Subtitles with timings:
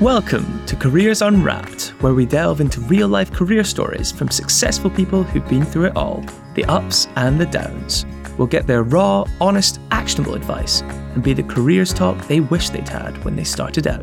[0.00, 5.22] Welcome to Careers Unwrapped, where we delve into real life career stories from successful people
[5.22, 6.24] who've been through it all
[6.54, 8.06] the ups and the downs.
[8.38, 12.88] We'll get their raw, honest, actionable advice and be the careers talk they wish they'd
[12.88, 14.02] had when they started out.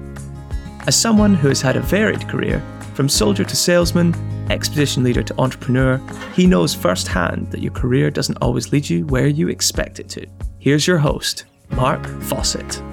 [0.86, 2.62] As someone who has had a varied career,
[2.94, 4.14] from soldier to salesman,
[4.52, 5.98] expedition leader to entrepreneur,
[6.36, 10.28] he knows firsthand that your career doesn't always lead you where you expect it to.
[10.60, 12.84] Here's your host, Mark Fawcett.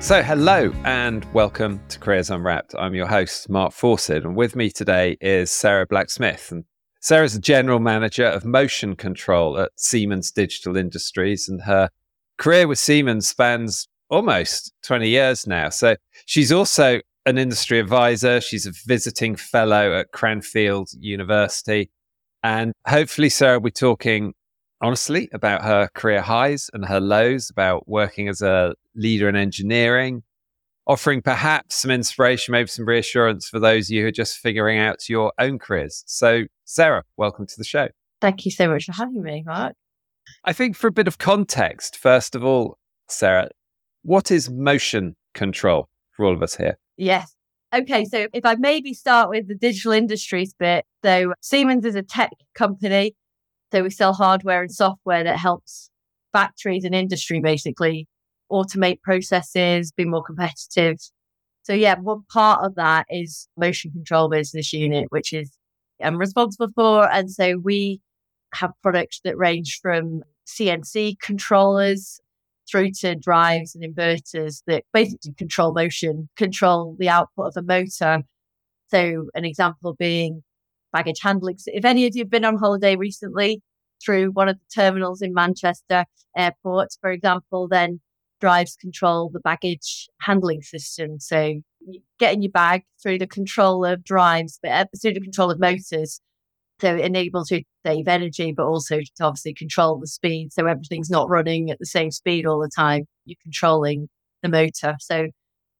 [0.00, 2.74] So, hello and welcome to Careers Unwrapped.
[2.78, 6.50] I'm your host, Mark Fawcett, and with me today is Sarah Black-Smith.
[6.50, 6.64] And
[7.00, 11.90] Sarah's the general manager of motion control at Siemens Digital Industries, and her
[12.38, 15.68] career with Siemens spans almost 20 years now.
[15.68, 21.90] So, she's also an industry advisor, she's a visiting fellow at Cranfield University.
[22.42, 24.32] And hopefully, Sarah, we're talking
[24.80, 30.22] honestly about her career highs and her lows, about working as a leader in engineering,
[30.86, 34.78] offering perhaps some inspiration, maybe some reassurance for those of you who are just figuring
[34.78, 36.02] out your own careers.
[36.06, 37.88] So, Sarah, welcome to the show.
[38.20, 39.74] Thank you so much for having me, Mark.
[40.44, 42.78] I think for a bit of context, first of all,
[43.08, 43.48] Sarah,
[44.02, 46.78] what is motion control for all of us here?
[46.96, 47.34] Yes.
[47.72, 50.84] Okay, so if I maybe start with the digital industries bit.
[51.04, 53.14] So, Siemens is a tech company
[53.72, 55.90] so we sell hardware and software that helps
[56.32, 58.06] factories and industry basically
[58.50, 60.98] automate processes, be more competitive.
[61.62, 65.56] So yeah, one part of that is motion control business unit, which is
[66.02, 67.10] I'm responsible for.
[67.10, 68.00] And so we
[68.54, 72.20] have products that range from CNC controllers
[72.68, 78.22] through to drives and inverters that basically control motion, control the output of a motor.
[78.88, 80.42] So an example being
[80.92, 81.58] baggage handling.
[81.58, 83.62] So if any of you have been on holiday recently
[84.04, 86.04] through one of the terminals in Manchester
[86.36, 88.00] Airport, for example, then
[88.40, 91.20] drives control the baggage handling system.
[91.20, 91.60] So
[92.18, 96.20] getting your bag through the control of drives, but uh, through the control of motors.
[96.80, 100.52] So it enables you to save energy, but also to obviously control the speed.
[100.52, 103.04] So everything's not running at the same speed all the time.
[103.26, 104.08] You're controlling
[104.42, 104.96] the motor.
[104.98, 105.28] So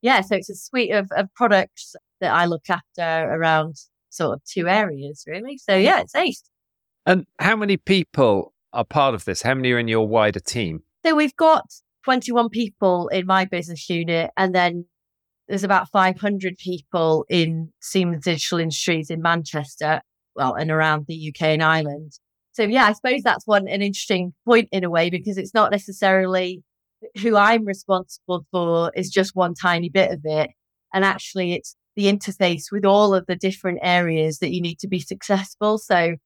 [0.02, 3.76] yeah, so it's a suite of, of products that I look after around
[4.10, 5.58] sort of two areas, really.
[5.58, 6.42] So yeah, it's ace.
[7.06, 9.42] And how many people are part of this?
[9.42, 10.82] How many are in your wider team?
[11.04, 11.64] So we've got
[12.04, 14.84] 21 people in my business unit, and then
[15.48, 20.02] there's about 500 people in Siemens Digital Industries in Manchester,
[20.36, 22.12] well, and around the UK and Ireland.
[22.52, 25.70] So yeah, I suppose that's one an interesting point in a way because it's not
[25.70, 26.62] necessarily
[27.20, 30.50] who I'm responsible for is just one tiny bit of it.
[30.92, 34.88] And actually it's the interface with all of the different areas that you need to
[34.88, 35.78] be successful.
[35.78, 36.16] So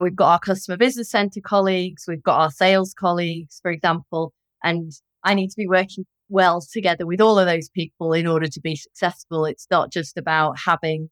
[0.00, 4.32] We've got our customer business center colleagues, we've got our sales colleagues, for example,
[4.62, 4.92] and
[5.22, 8.60] I need to be working well together with all of those people in order to
[8.60, 9.44] be successful.
[9.44, 11.10] It's not just about having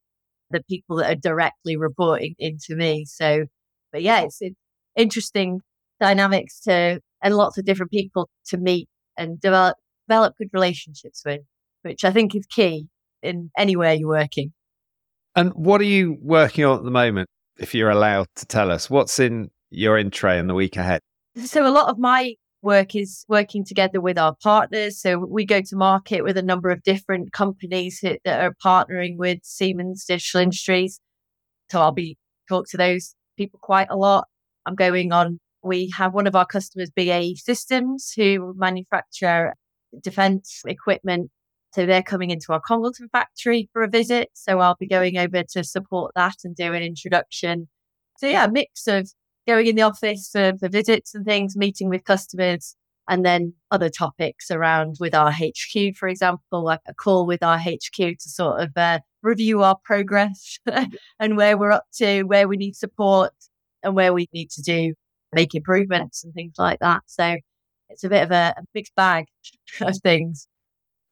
[0.50, 3.04] the people that are directly reporting into me.
[3.06, 3.44] So,
[3.92, 4.41] but yeah, it's,
[4.94, 5.60] interesting
[6.00, 11.41] dynamics to, and lots of different people to meet and develop, develop good relationships with,
[11.80, 12.88] which I think is key
[13.22, 14.53] in anywhere you're working.
[15.34, 17.28] And what are you working on at the moment?
[17.59, 21.00] if you're allowed to tell us, what's in your in tray in the week ahead?
[21.44, 25.00] So, a lot of my work is working together with our partners.
[25.00, 29.39] So, we go to market with a number of different companies that are partnering with
[29.43, 31.00] Siemens Digital Industries.
[31.71, 32.19] So, I'll be
[32.49, 34.27] talk to those people quite a lot.
[34.66, 35.39] I'm going on.
[35.62, 39.54] We have one of our customers, BAE Systems, who manufacture
[40.03, 41.31] defense equipment
[41.75, 44.31] so they're coming into our Congleton factory for a visit.
[44.34, 47.69] So I'll be going over to support that and do an introduction.
[48.19, 49.10] So yeah, a mix of
[49.47, 52.77] going in the office for, for visits and things, meeting with customers,
[53.09, 57.59] and then other topics around with our HQ, for example, like a call with our
[57.59, 60.59] HQ to sort of uh, review our progress
[61.19, 63.33] and where we're up to, where we need support
[63.83, 64.94] and where we need to do
[65.33, 67.03] make improvements and things like that.
[67.06, 67.37] So
[67.89, 69.25] it's a bit of a, a mixed bag
[69.81, 70.47] of things.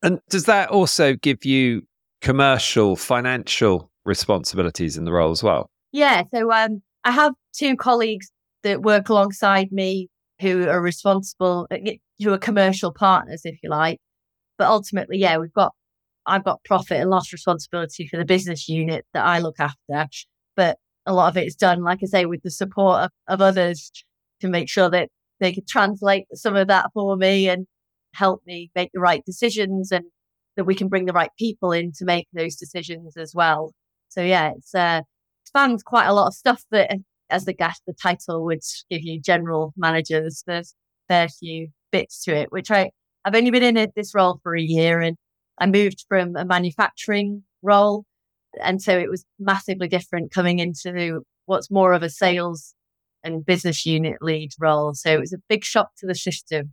[0.02, 1.82] And does that also give you
[2.20, 5.70] commercial, financial responsibilities in the role as well?
[5.92, 6.22] Yeah.
[6.32, 8.30] So um, I have two colleagues
[8.62, 10.08] that work alongside me
[10.40, 11.78] who are responsible, uh,
[12.22, 13.98] who are commercial partners, if you like.
[14.58, 15.72] But ultimately, yeah, we've got,
[16.26, 20.06] I've got profit and loss responsibility for the business unit that I look after.
[20.56, 23.40] But a lot of it is done, like I say, with the support of, of
[23.40, 23.90] others
[24.40, 25.08] to make sure that
[25.40, 27.66] they can translate some of that for me and
[28.14, 30.04] help me make the right decisions and
[30.56, 33.72] that we can bring the right people in to make those decisions as well.
[34.08, 35.02] So yeah, it's uh,
[35.44, 36.90] spans quite a lot of stuff that,
[37.30, 38.60] as the guest, the title would
[38.90, 40.42] give you general managers.
[40.46, 40.74] There's
[41.08, 42.90] fair few bits to it, which I
[43.24, 45.16] I've only been in this role for a year and
[45.58, 48.04] I moved from a manufacturing role.
[48.62, 52.74] And so it was massively different coming into what's more of a sales
[53.22, 54.94] and business unit lead role.
[54.94, 56.72] So it was a big shock to the system.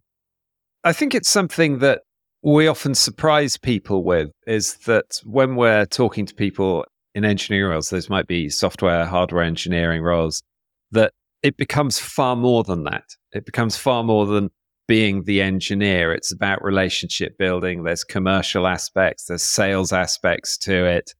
[0.83, 2.01] I think it's something that
[2.43, 6.85] we often surprise people with is that when we're talking to people
[7.15, 10.43] in engineering roles, those might be software, hardware engineering roles,
[10.91, 11.13] that
[11.43, 13.03] it becomes far more than that.
[13.33, 14.49] It becomes far more than
[14.87, 16.13] being the engineer.
[16.13, 17.83] It's about relationship building.
[17.83, 21.13] There's commercial aspects, there's sales aspects to it.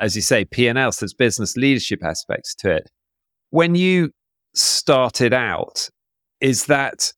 [0.00, 2.90] As you say, P&L, so there's business leadership aspects to it.
[3.50, 4.10] When you
[4.54, 5.88] started out,
[6.40, 7.12] is that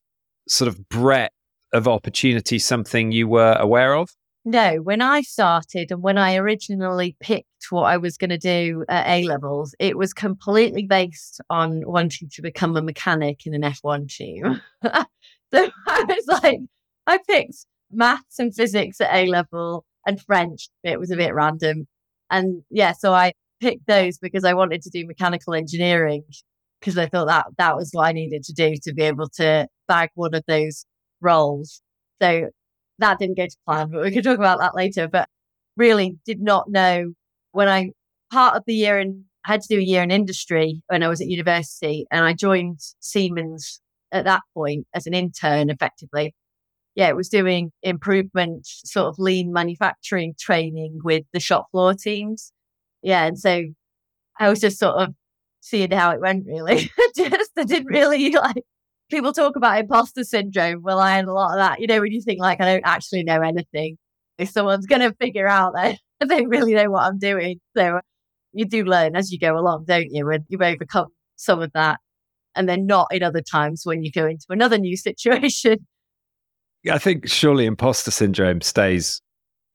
[0.46, 1.32] sort of breadth
[1.76, 4.10] of opportunity something you were aware of?
[4.44, 8.84] No, when I started and when I originally picked what I was going to do
[8.88, 13.62] at A levels, it was completely based on wanting to become a mechanic in an
[13.62, 14.60] F1 team.
[14.84, 14.92] so
[15.52, 16.60] I was like,
[17.08, 20.68] I picked maths and physics at A level and French.
[20.84, 21.88] It was a bit random.
[22.30, 26.22] And yeah, so I picked those because I wanted to do mechanical engineering
[26.80, 29.66] because I thought that that was what I needed to do to be able to
[29.88, 30.84] bag one of those
[31.20, 31.80] roles.
[32.20, 32.50] So
[32.98, 35.08] that didn't go to plan, but we could talk about that later.
[35.08, 35.28] But
[35.76, 37.12] really did not know
[37.52, 37.90] when I
[38.32, 41.08] part of the year and I had to do a year in industry when I
[41.08, 43.80] was at university and I joined Siemens
[44.12, 46.34] at that point as an intern effectively.
[46.94, 52.52] Yeah, it was doing improvement, sort of lean manufacturing training with the shop floor teams.
[53.02, 53.26] Yeah.
[53.26, 53.64] And so
[54.40, 55.14] I was just sort of
[55.60, 56.90] seeing how it went really.
[57.16, 58.64] just I didn't really like
[59.10, 60.82] people talk about imposter syndrome.
[60.82, 62.86] Well, I had a lot of that, you know, when you think like I don't
[62.86, 63.98] actually know anything.
[64.38, 67.60] If someone's gonna figure out that I don't really know what I'm doing.
[67.76, 68.00] So
[68.52, 70.28] you do learn as you go along, don't you?
[70.30, 72.00] And you overcome some of that.
[72.54, 75.86] And then not in other times when you go into another new situation.
[76.90, 79.20] I think surely imposter syndrome stays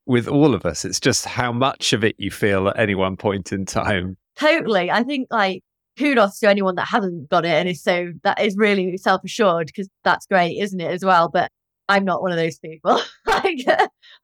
[0.06, 0.84] with all of us.
[0.84, 4.16] It's just how much of it you feel at any one point in time.
[4.36, 4.90] Totally.
[4.90, 5.62] I think like
[5.98, 9.66] kudos to anyone that hasn't got it and is so that is really self assured
[9.68, 11.28] because that's great, isn't it, as well?
[11.28, 11.50] But
[11.88, 13.00] I'm not one of those people.
[13.26, 13.66] like,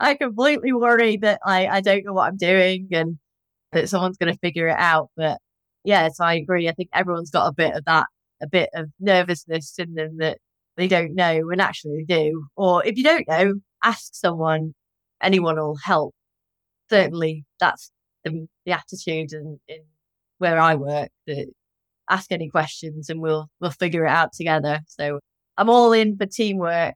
[0.00, 3.18] I completely worry that I, I don't know what I'm doing and
[3.72, 5.10] that someone's going to figure it out.
[5.16, 5.38] But
[5.84, 6.68] yes, I agree.
[6.68, 8.06] I think everyone's got a bit of that,
[8.42, 10.38] a bit of nervousness in them that
[10.76, 12.46] they don't know and actually they do.
[12.56, 13.54] Or if you don't know,
[13.84, 14.74] ask someone.
[15.20, 16.14] Anyone will help.
[16.90, 17.90] Certainly, that's
[18.24, 19.82] the, the attitude and in, in
[20.38, 21.10] where I work.
[21.26, 21.48] That
[22.10, 24.80] ask any questions and we'll we'll figure it out together.
[24.86, 25.20] So
[25.56, 26.94] I'm all in for teamwork.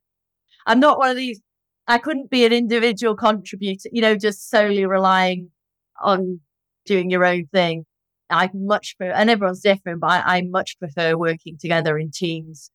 [0.67, 1.41] I'm not one of these
[1.89, 5.51] I couldn't be an individual contributor, you know, just solely relying
[6.01, 6.41] on
[6.87, 7.85] doing your own thing.
[8.31, 12.71] I much prefer, and everyone's different, but I, I much prefer working together in teams.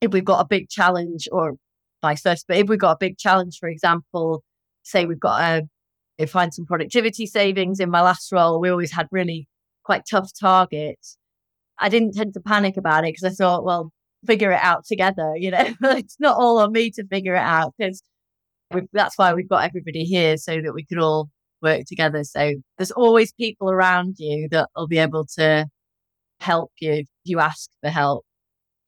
[0.00, 1.56] If we've got a big challenge or
[2.02, 4.42] vice versa, but if we've got a big challenge, for example,
[4.82, 5.70] say we've got um,
[6.18, 9.46] a, find some productivity savings in my last role, we always had really
[9.84, 11.16] quite tough targets.
[11.80, 13.90] I didn't tend to panic about it because I thought, well,
[14.26, 15.34] figure it out together.
[15.40, 18.02] You know, it's not all on me to figure it out because
[18.92, 21.28] that's why we've got everybody here so that we could all
[21.62, 22.24] work together.
[22.24, 25.66] So there's always people around you that will be able to
[26.40, 28.24] help you if you ask for help.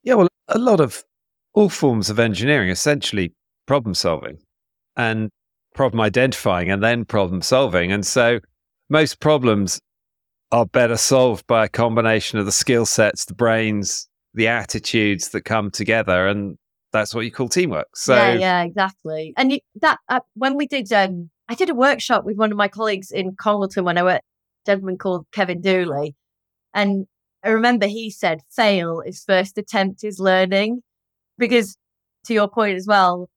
[0.02, 1.04] Yeah, well, a lot of
[1.54, 3.32] all forms of engineering essentially
[3.66, 4.38] problem solving
[4.96, 5.30] and
[5.74, 7.92] problem identifying and then problem solving.
[7.92, 8.40] And so
[8.88, 9.80] most problems
[10.52, 15.42] are better solved by a combination of the skill sets, the brains, the attitudes that
[15.42, 16.58] come together, and
[16.92, 17.88] that's what you call teamwork.
[17.96, 19.32] So yeah, yeah, exactly.
[19.36, 22.58] And you, that uh, when we did, um, I did a workshop with one of
[22.58, 24.24] my colleagues in Congleton when I worked.
[24.66, 26.14] A gentleman called Kevin Dooley,
[26.72, 27.06] and
[27.42, 30.82] I remember he said, "Fail is first attempt is learning,"
[31.36, 31.76] because
[32.26, 33.28] to your point as well,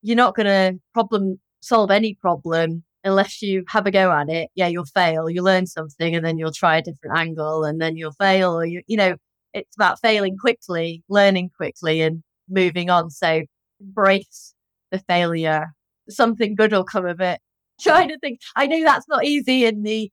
[0.00, 4.50] you're not going to problem solve any problem unless you have a go at it,
[4.54, 5.28] yeah, you'll fail.
[5.28, 8.64] You learn something and then you'll try a different angle and then you'll fail or
[8.64, 9.16] you, you know,
[9.52, 13.10] it's about failing quickly, learning quickly and moving on.
[13.10, 13.42] So
[13.80, 14.54] embrace
[14.90, 15.72] the failure.
[16.08, 17.40] Something good will come of it.
[17.80, 20.10] Trying to think, I know that's not easy in the,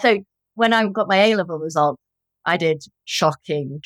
[0.00, 0.18] so
[0.54, 1.98] when I got my A level result,
[2.44, 3.80] I did shockingly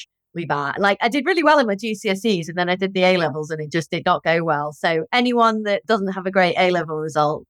[0.48, 0.78] bad.
[0.78, 3.50] Like I did really well in my GCSEs and then I did the A levels
[3.50, 4.72] and it just did not go well.
[4.72, 7.44] So anyone that doesn't have a great A level result,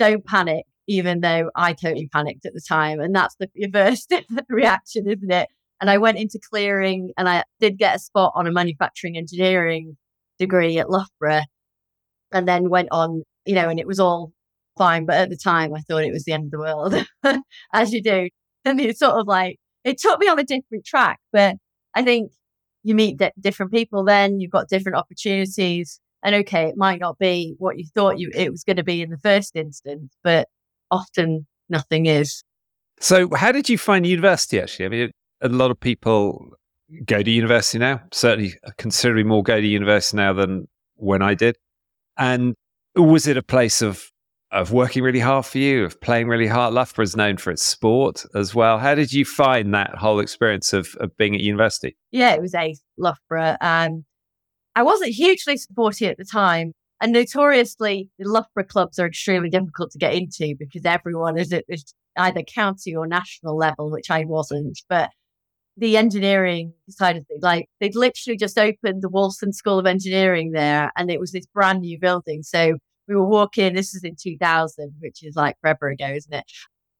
[0.00, 3.00] don't panic, even though I totally panicked at the time.
[3.00, 4.06] And that's the reverse
[4.48, 5.48] reaction, isn't it?
[5.80, 9.96] And I went into clearing and I did get a spot on a manufacturing engineering
[10.38, 11.44] degree at Loughborough
[12.32, 14.32] and then went on, you know, and it was all
[14.76, 15.04] fine.
[15.06, 16.94] But at the time, I thought it was the end of the world,
[17.72, 18.28] as you do.
[18.64, 21.56] And it's sort of like, it took me on a different track, but
[21.94, 22.32] I think
[22.82, 26.00] you meet d- different people then, you've got different opportunities.
[26.22, 29.02] And okay, it might not be what you thought you it was going to be
[29.02, 30.48] in the first instance, but
[30.90, 32.42] often nothing is.
[33.00, 34.60] So, how did you find university?
[34.60, 35.10] Actually, I mean,
[35.40, 36.52] a lot of people
[37.04, 38.02] go to university now.
[38.12, 41.56] Certainly, considerably more go to university now than when I did.
[42.18, 42.54] And
[42.94, 44.10] was it a place of
[44.52, 46.74] of working really hard for you, of playing really hard?
[46.74, 48.78] Loughborough is known for its sport as well.
[48.78, 51.96] How did you find that whole experience of, of being at university?
[52.10, 53.56] Yeah, it was a Loughborough.
[53.60, 54.04] Um,
[54.74, 56.72] I wasn't hugely supporty at the time.
[57.00, 61.64] And notoriously, the Loughborough clubs are extremely difficult to get into because everyone is at
[62.16, 64.78] either county or national level, which I wasn't.
[64.88, 65.10] But
[65.76, 70.52] the engineering side of things, like they'd literally just opened the Wolfson School of Engineering
[70.52, 72.42] there, and it was this brand new building.
[72.42, 72.76] So
[73.08, 76.44] we were walking, this is in 2000, which is like forever ago, isn't it?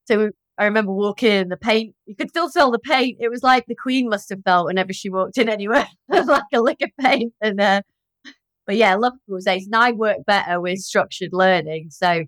[0.07, 3.17] So I remember walking in the paint, you could still smell the paint.
[3.19, 6.61] It was like the Queen must have felt whenever she walked in anywhere, like a
[6.61, 7.33] lick of paint.
[7.40, 7.81] And uh,
[8.67, 9.14] but yeah, I love
[9.49, 9.64] ace.
[9.64, 11.88] And I work better with structured learning.
[11.90, 12.26] So, and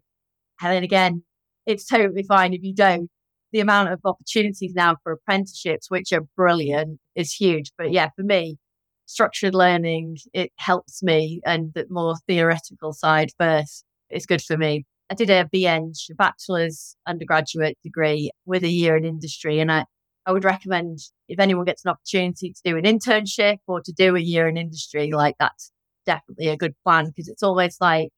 [0.60, 1.24] then again,
[1.66, 3.10] it's totally fine if you don't.
[3.52, 7.70] The amount of opportunities now for apprenticeships, which are brilliant, is huge.
[7.76, 8.56] But yeah, for me,
[9.04, 14.86] structured learning, it helps me and the more theoretical side first is good for me.
[15.12, 19.60] I did a BEng, a bachelor's undergraduate degree with a year in industry.
[19.60, 19.84] And I,
[20.24, 24.16] I would recommend if anyone gets an opportunity to do an internship or to do
[24.16, 25.70] a year in industry, like that's
[26.06, 28.08] definitely a good plan because it's always like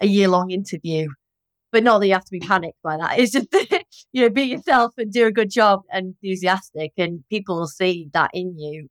[0.00, 1.08] a year long interview.
[1.70, 3.18] But not that you have to be panicked by that.
[3.18, 3.48] It's just,
[4.12, 8.08] you know, be yourself and do a good job and enthusiastic, and people will see
[8.14, 8.88] that in you.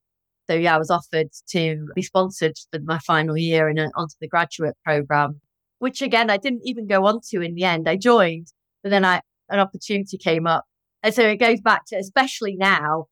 [0.48, 4.28] So, yeah, I was offered to be sponsored for my final year and onto the
[4.28, 5.42] graduate program,
[5.84, 7.88] which again, I didn't even go on to in the end.
[7.88, 8.48] I joined,
[8.82, 10.66] but then I, an opportunity came up.
[11.04, 13.06] And so it goes back to, especially now,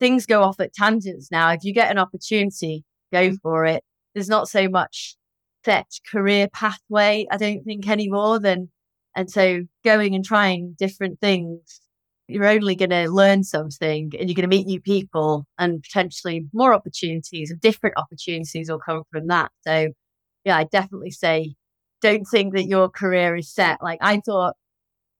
[0.00, 1.50] things go off at tangents now.
[1.50, 3.36] If you get an opportunity, go mm.
[3.42, 3.82] for it
[4.14, 5.16] there's not so much
[5.64, 8.70] set career pathway, I don't think anymore than
[9.14, 11.80] and so going and trying different things,
[12.28, 16.46] you're only going to learn something and you're going to meet new people and potentially
[16.52, 19.50] more opportunities and different opportunities will come from that.
[19.66, 19.88] So
[20.44, 21.54] yeah, I definitely say
[22.00, 23.82] don't think that your career is set.
[23.82, 24.54] Like I thought,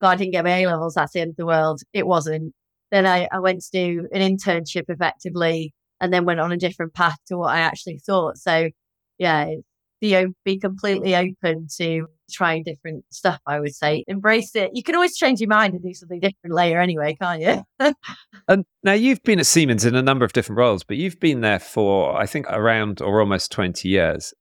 [0.01, 1.81] God, I didn't get my A levels, that's the end of the world.
[1.93, 2.53] It wasn't.
[2.91, 6.93] Then I, I went to do an internship effectively and then went on a different
[6.93, 8.37] path to what I actually thought.
[8.37, 8.69] So
[9.17, 9.55] yeah,
[10.01, 14.03] be, be completely open to trying different stuff, I would say.
[14.07, 14.71] Embrace it.
[14.73, 17.93] You can always change your mind and do something different later anyway, can't you?
[18.47, 21.41] and now you've been at Siemens in a number of different roles, but you've been
[21.41, 24.33] there for, I think, around or almost 20 years.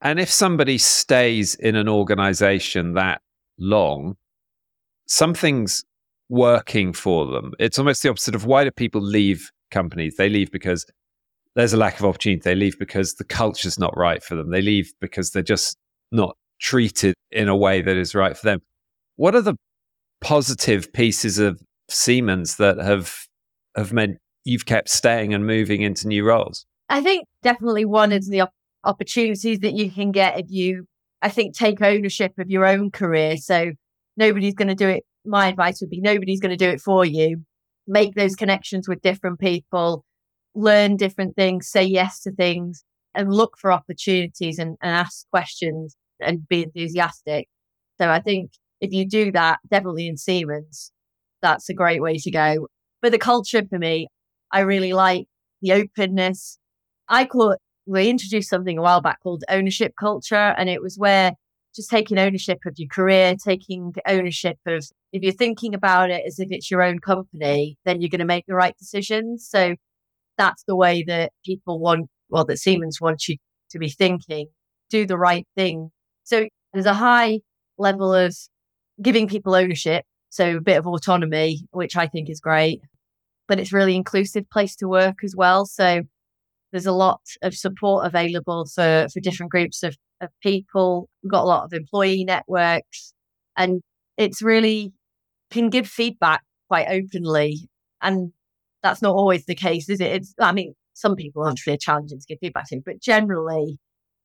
[0.00, 3.22] And if somebody stays in an organization that
[3.58, 4.16] long,
[5.06, 5.84] something's
[6.28, 7.52] working for them.
[7.58, 10.16] It's almost the opposite of why do people leave companies?
[10.16, 10.84] They leave because
[11.54, 12.42] there's a lack of opportunity.
[12.42, 14.50] They leave because the culture's not right for them.
[14.50, 15.76] They leave because they're just
[16.12, 18.60] not treated in a way that is right for them.
[19.16, 19.56] What are the
[20.20, 23.14] positive pieces of Siemens that have
[23.76, 26.66] have meant you've kept staying and moving into new roles?
[26.88, 28.42] I think definitely one is the
[28.86, 30.86] opportunities that you can get if you,
[31.20, 33.36] I think, take ownership of your own career.
[33.36, 33.72] So
[34.16, 35.04] nobody's going to do it.
[35.24, 37.42] My advice would be nobody's going to do it for you.
[37.86, 40.04] Make those connections with different people
[40.56, 42.82] learn different things, say yes to things,
[43.14, 47.48] and look for opportunities and, and ask questions and be enthusiastic.
[48.00, 48.50] So I think
[48.80, 50.92] if you do that, definitely in Siemens,
[51.42, 52.68] that's a great way to go.
[53.02, 54.08] But the culture for me,
[54.50, 55.26] I really like
[55.60, 56.58] the openness.
[57.08, 60.54] I call it, we introduced something a while back called ownership culture.
[60.58, 61.32] And it was where
[61.74, 66.38] just taking ownership of your career, taking ownership of, if you're thinking about it as
[66.40, 69.46] if it's your own company, then you're going to make the right decisions.
[69.48, 69.76] So
[70.38, 73.36] that's the way that people want, well, that Siemens wants you
[73.70, 74.48] to be thinking,
[74.90, 75.90] do the right thing.
[76.24, 77.40] So there's a high
[77.78, 78.36] level of
[79.00, 80.04] giving people ownership.
[80.30, 82.80] So a bit of autonomy, which I think is great,
[83.48, 85.66] but it's really inclusive place to work as well.
[85.66, 86.02] So
[86.76, 91.08] there's a lot of support available for, for different groups of, of people.
[91.22, 93.14] We've got a lot of employee networks
[93.56, 93.80] and
[94.18, 94.92] it's really
[95.50, 97.70] can give feedback quite openly.
[98.02, 98.32] And
[98.82, 100.12] that's not always the case, is it?
[100.12, 103.78] It's, I mean, some people are really challenging to give feedback to, but generally,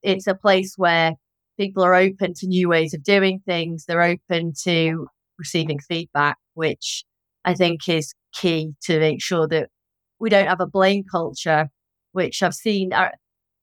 [0.03, 1.13] it's a place where
[1.57, 3.85] people are open to new ways of doing things.
[3.85, 5.07] They're open to
[5.39, 7.05] receiving feedback, which
[7.45, 9.69] I think is key to make sure that
[10.19, 11.69] we don't have a blame culture,
[12.13, 13.11] which I've seen, uh,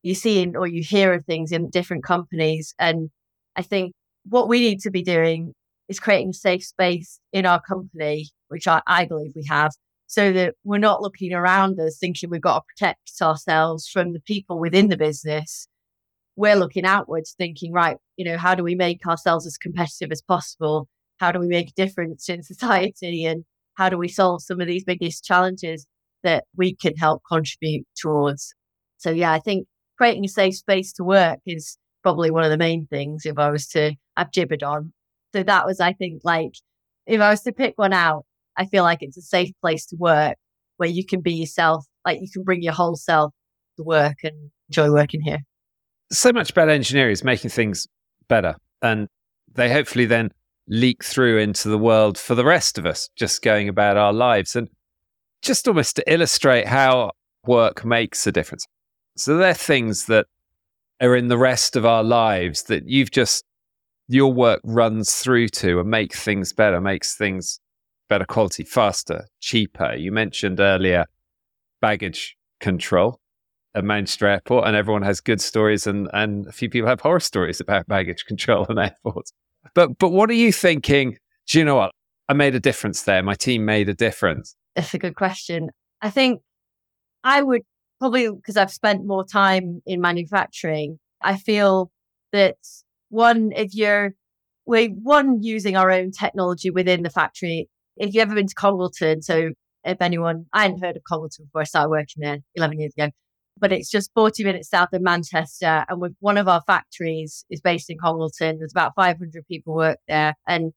[0.02, 2.74] you see in, or you hear of things in different companies.
[2.78, 3.10] And
[3.56, 3.92] I think
[4.24, 5.52] what we need to be doing
[5.88, 9.72] is creating a safe space in our company, which I, I believe we have,
[10.06, 14.20] so that we're not looking around us thinking we've got to protect ourselves from the
[14.20, 15.68] people within the business.
[16.36, 20.22] we're looking outwards, thinking, right, you know, how do we make ourselves as competitive as
[20.22, 20.88] possible?
[21.18, 23.24] How do we make a difference in society?
[23.24, 25.86] And how do we solve some of these biggest challenges
[26.22, 28.54] that we can help contribute towards?
[28.98, 32.58] So, yeah, I think creating a safe space to work is probably one of the
[32.58, 34.92] main things if I was to, have gibbered on.
[35.34, 36.52] So that was, I think, like,
[37.06, 38.24] if I was to pick one out,
[38.56, 40.36] I feel like it's a safe place to work
[40.78, 43.32] where you can be yourself, like you can bring your whole self
[43.76, 45.38] to work and enjoy working here.
[46.10, 47.86] So much better engineering is making things
[48.28, 48.54] better.
[48.82, 49.08] And
[49.52, 50.30] they hopefully then
[50.68, 54.56] leak through into the world for the rest of us, just going about our lives.
[54.56, 54.68] And
[55.42, 57.12] just almost to illustrate how
[57.46, 58.66] work makes a difference.
[59.16, 60.26] So they're things that
[61.00, 63.44] are in the rest of our lives that you've just
[64.08, 67.60] your work runs through to and makes things better, makes things
[68.08, 69.94] better quality, faster, cheaper.
[69.94, 71.04] You mentioned earlier
[71.80, 73.20] baggage control
[73.74, 77.20] at Manchester Airport, and everyone has good stories, and, and a few people have horror
[77.20, 79.32] stories about baggage control and airports.
[79.74, 81.18] But but what are you thinking?
[81.46, 81.92] Do you know what?
[82.28, 83.22] I made a difference there.
[83.22, 84.54] My team made a difference.
[84.78, 85.70] That's a good question.
[86.00, 86.40] I think
[87.24, 87.62] I would
[87.98, 91.00] probably because I've spent more time in manufacturing.
[91.20, 91.90] I feel
[92.30, 92.58] that
[93.08, 94.12] one, if you're
[94.66, 97.68] we're one using our own technology within the factory.
[97.96, 99.50] If you've ever been to Congleton, so
[99.82, 103.10] if anyone, I hadn't heard of Congleton before I started working there 11 years ago,
[103.58, 105.86] but it's just 40 minutes south of Manchester.
[105.88, 108.58] And with one of our factories is based in Congleton.
[108.58, 110.34] There's about 500 people work there.
[110.46, 110.72] And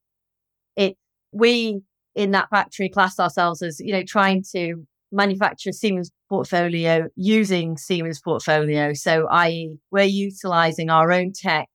[0.76, 0.98] it,
[1.32, 1.84] we
[2.16, 8.22] in that factory class ourselves as, you know, trying to manufacture Siemens portfolio using Siemens
[8.22, 8.94] portfolio.
[8.94, 11.68] So, i.e., we're utilizing our own tech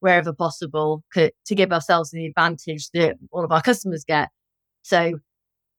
[0.00, 4.28] wherever possible to give ourselves the advantage that all of our customers get.
[4.82, 5.18] So,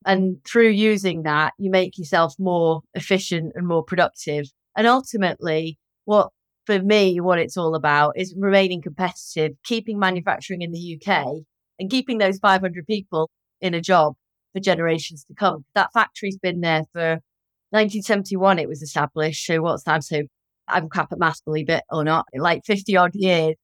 [0.06, 4.46] and through using that, you make yourself more efficient and more productive.
[4.76, 6.30] And ultimately, what
[6.66, 11.26] for me, what it's all about is remaining competitive, keeping manufacturing in the UK
[11.78, 13.30] and keeping those 500 people
[13.64, 14.14] in a job
[14.52, 15.64] for generations to come.
[15.74, 17.20] That factory's been there for
[17.70, 19.44] 1971, it was established.
[19.44, 20.04] So what's that?
[20.04, 20.22] So
[20.68, 23.56] I'm crap at maths, believe it or not, like 50 odd years.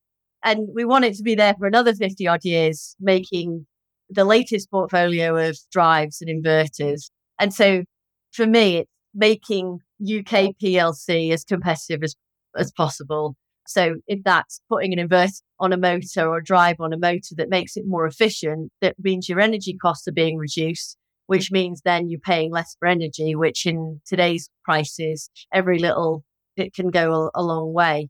[0.42, 3.66] And we want it to be there for another 50 odd years, making
[4.08, 7.10] the latest portfolio of drives and inverters.
[7.38, 7.84] And so
[8.32, 12.16] for me, it's making UK PLC as competitive as,
[12.56, 13.36] as possible.
[13.66, 17.34] So if that's putting an inverter on a motor or a drive on a motor
[17.36, 20.96] that makes it more efficient, that means your energy costs are being reduced,
[21.26, 26.24] which means then you're paying less for energy, which in today's prices, every little
[26.56, 28.08] it can go a, a long way.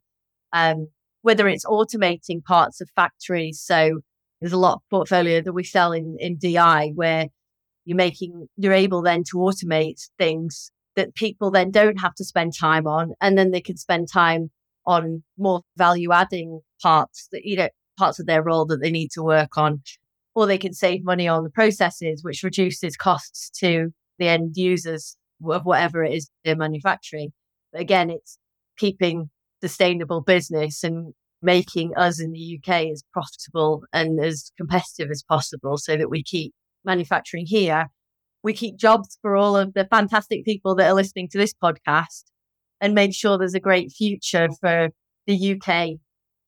[0.53, 0.89] Um,
[1.23, 3.61] whether it's automating parts of factories.
[3.61, 4.01] So
[4.41, 7.27] there's a lot of portfolio that we sell in, in DI where
[7.85, 12.55] you're making, you're able then to automate things that people then don't have to spend
[12.59, 13.13] time on.
[13.21, 14.51] And then they can spend time
[14.91, 19.11] on more value adding parts that, you know, parts of their role that they need
[19.13, 19.83] to work on.
[20.35, 25.17] Or they can save money on the processes, which reduces costs to the end users
[25.49, 27.31] of whatever it is they're manufacturing.
[27.73, 28.39] But again, it's
[28.79, 35.23] keeping sustainable business and making us in the UK as profitable and as competitive as
[35.23, 36.53] possible so that we keep
[36.85, 37.87] manufacturing here.
[38.43, 42.23] We keep jobs for all of the fantastic people that are listening to this podcast
[42.81, 44.91] and make sure there's a great future for
[45.27, 45.99] the UK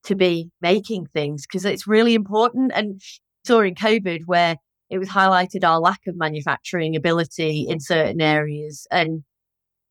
[0.05, 2.73] to be making things because it's really important.
[2.75, 3.01] And
[3.45, 4.57] during COVID, where
[4.91, 8.87] it was highlighted our lack of manufacturing ability in certain areas.
[8.91, 9.25] And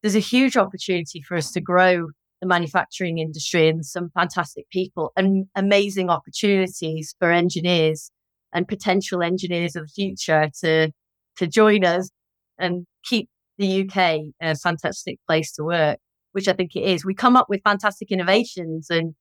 [0.02, 2.08] there's a huge opportunity for us to grow
[2.42, 8.12] the manufacturing industry and some fantastic people and amazing opportunities for engineers
[8.54, 10.92] and potential engineers of the future to
[11.38, 12.10] to join us
[12.58, 16.00] and keep the UK a fantastic place to work,
[16.32, 17.06] which I think it is.
[17.06, 19.14] We come up with fantastic innovations and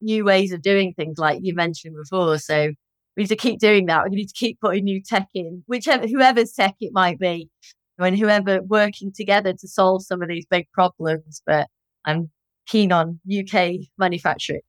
[0.00, 2.38] new ways of doing things, like you mentioned before.
[2.38, 2.72] So
[3.16, 4.04] we need to keep doing that.
[4.08, 7.48] We need to keep putting new tech in, whichever whoever's tech it might be,
[7.98, 11.42] and whoever working together to solve some of these big problems.
[11.46, 11.68] But
[12.04, 12.30] I'm
[12.66, 14.62] keen on UK manufacturing.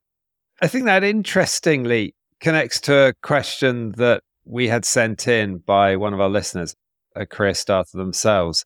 [0.62, 6.14] I think that interestingly connects to a question that we had sent in by one
[6.14, 6.76] of our listeners,
[7.16, 8.66] a career starter themselves,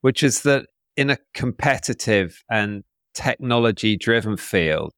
[0.00, 4.92] which is that in a competitive and technology driven field,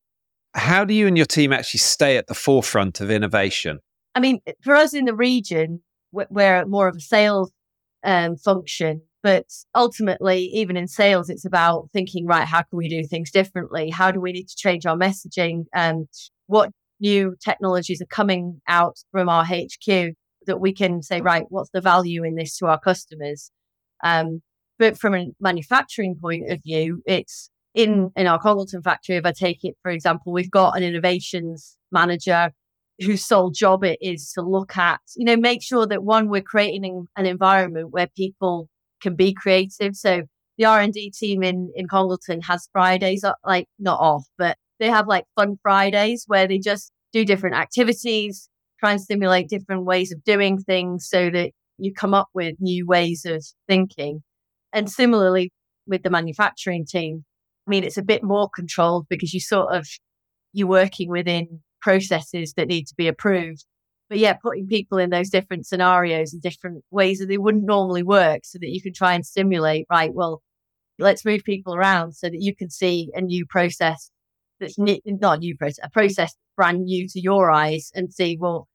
[0.54, 3.78] how do you and your team actually stay at the forefront of innovation?
[4.14, 5.80] I mean, for us in the region,
[6.12, 7.52] we're more of a sales
[8.04, 9.02] um, function.
[9.22, 13.90] But ultimately, even in sales, it's about thinking, right, how can we do things differently?
[13.90, 15.64] How do we need to change our messaging?
[15.74, 16.08] And
[16.46, 20.14] what new technologies are coming out from our HQ
[20.46, 23.50] that we can say, right, what's the value in this to our customers?
[24.04, 24.40] Um,
[24.78, 29.32] but from a manufacturing point of view, it's in in our Congleton factory, if I
[29.32, 32.50] take it for example, we've got an innovations manager
[33.00, 36.42] whose sole job it is to look at, you know, make sure that one we're
[36.42, 38.68] creating an environment where people
[39.00, 39.94] can be creative.
[39.94, 40.22] So
[40.56, 44.56] the R and D team in in Congleton has Fridays, uh, like not off, but
[44.80, 48.48] they have like fun Fridays where they just do different activities,
[48.80, 52.86] try and stimulate different ways of doing things, so that you come up with new
[52.86, 54.22] ways of thinking.
[54.72, 55.50] And similarly
[55.86, 57.24] with the manufacturing team,
[57.66, 59.86] I mean, it's a bit more controlled because you sort of
[60.52, 63.64] you're working within processes that need to be approved.
[64.08, 68.02] But yeah, putting people in those different scenarios and different ways that they wouldn't normally
[68.02, 70.12] work so that you can try and stimulate, right?
[70.14, 70.42] Well,
[70.98, 74.10] let's move people around so that you can see a new process
[74.60, 78.66] that's not a new process, a process brand new to your eyes and see, well,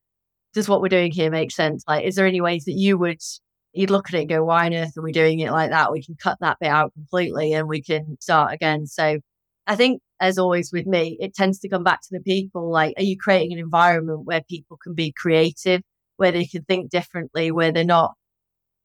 [0.53, 1.83] does what we're doing here make sense?
[1.87, 3.19] Like, is there any ways that you would,
[3.73, 5.91] you'd look at it and go, why on earth are we doing it like that?
[5.91, 8.85] We can cut that bit out completely and we can start again.
[8.85, 9.17] So
[9.65, 12.69] I think, as always with me, it tends to come back to the people.
[12.71, 15.81] Like, are you creating an environment where people can be creative,
[16.17, 18.13] where they can think differently, where they're not,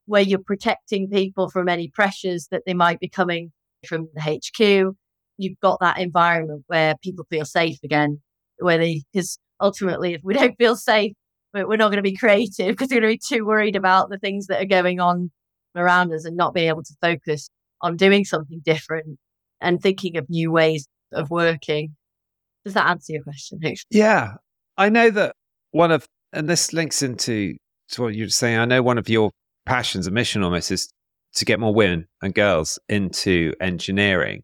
[0.07, 3.53] where you're protecting people from any pressures that they might be coming
[3.87, 4.95] from the HQ?
[5.37, 8.21] You've got that environment where people feel safe again,
[8.59, 11.13] where they, because ultimately, if we don't feel safe,
[11.67, 14.19] we're not going to be creative because we're going to be too worried about the
[14.19, 15.31] things that are going on
[15.75, 17.49] around us and not being able to focus
[17.81, 19.19] on doing something different
[19.61, 21.95] and thinking of new ways of working.
[22.65, 23.61] Does that answer your question?
[23.91, 24.35] Yeah.
[24.77, 25.35] I know that
[25.71, 27.57] one of, and this links into
[27.91, 28.59] to what you're saying.
[28.59, 29.31] I know one of your
[29.67, 30.89] passions, a mission almost, is
[31.35, 34.43] to get more women and girls into engineering.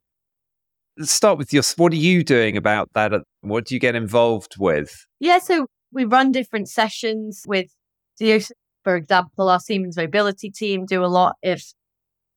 [0.96, 3.12] Let's start with your, what are you doing about that?
[3.40, 4.94] What do you get involved with?
[5.20, 5.38] Yeah.
[5.38, 7.68] So we run different sessions with,
[8.18, 11.62] for example, our Siemens Mobility team do a lot of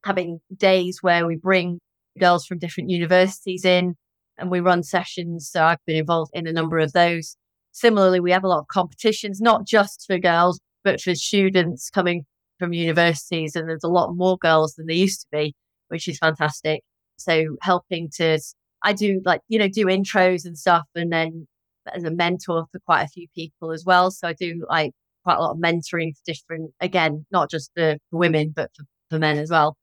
[0.05, 1.79] having days where we bring
[2.19, 3.95] girls from different universities in
[4.37, 5.49] and we run sessions.
[5.51, 7.35] So I've been involved in a number of those.
[7.71, 12.25] Similarly, we have a lot of competitions, not just for girls, but for students coming
[12.59, 13.55] from universities.
[13.55, 15.55] And there's a lot more girls than there used to be,
[15.89, 16.81] which is fantastic.
[17.17, 18.39] So helping to,
[18.83, 20.85] I do like, you know, do intros and stuff.
[20.95, 21.47] And then
[21.93, 24.11] as a mentor for quite a few people as well.
[24.11, 24.91] So I do like
[25.23, 29.19] quite a lot of mentoring for different, again, not just for, women, but for, for
[29.19, 29.75] men as well.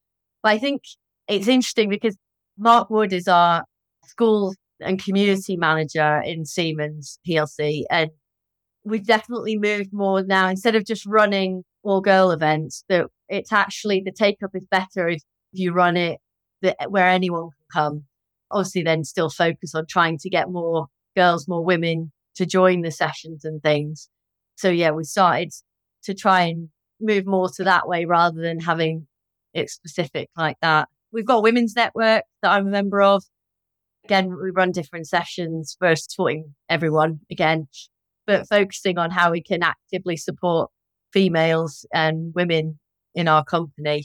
[0.42, 0.82] But I think
[1.28, 2.16] it's interesting because
[2.58, 3.64] Mark Wood is our
[4.06, 7.82] school and community manager in Siemens PLC.
[7.90, 8.10] And
[8.84, 14.02] we've definitely moved more now instead of just running all girl events, that it's actually
[14.04, 16.18] the take up is better if you run it
[16.88, 18.04] where anyone can come.
[18.50, 22.90] Obviously, then still focus on trying to get more girls, more women to join the
[22.90, 24.08] sessions and things.
[24.56, 25.52] So yeah, we started
[26.04, 26.68] to try and
[27.00, 29.06] move more to that way rather than having
[29.52, 30.88] it specific like that.
[31.12, 33.24] We've got a women's network that I'm a member of.
[34.04, 37.68] Again, we run different sessions for supporting everyone again,
[38.26, 40.70] but focusing on how we can actively support
[41.12, 42.78] females and women
[43.14, 44.04] in our company.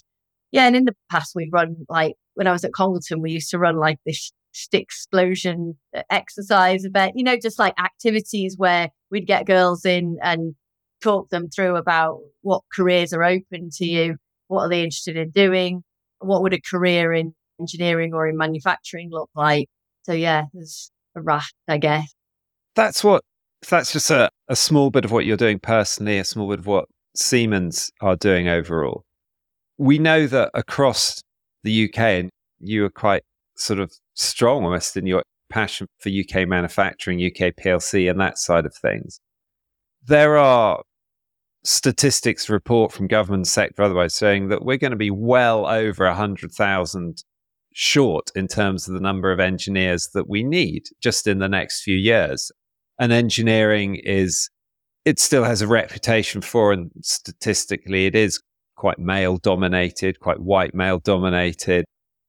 [0.52, 3.52] Yeah, and in the past we've run like when I was at Congleton, we used
[3.52, 8.90] to run like this stick explosion uh, exercise event, you know, just like activities where
[9.12, 10.56] we'd get girls in and
[11.02, 14.16] talk them through about what careers are open to you,
[14.48, 15.84] what are they interested in doing,
[16.20, 19.68] what would a career in engineering or in manufacturing look like?
[20.04, 22.14] So yeah, there's a raft, I guess.
[22.76, 23.24] That's what
[23.70, 26.68] that's just a, a small bit of what you're doing personally, a small bit of
[26.68, 26.86] what
[27.16, 29.04] Siemens are doing overall.
[29.80, 31.24] We know that across
[31.64, 33.24] the UK, and you are quite
[33.56, 38.66] sort of strong almost in your passion for UK manufacturing, UK PLC, and that side
[38.66, 39.20] of things.
[40.06, 40.84] There are
[41.64, 47.24] statistics report from government sector otherwise saying that we're going to be well over 100,000
[47.74, 51.82] short in terms of the number of engineers that we need just in the next
[51.82, 52.52] few years.
[53.00, 54.50] And engineering is,
[55.06, 58.42] it still has a reputation for, and statistically, it is
[58.80, 61.84] quite male dominated, quite white male dominated.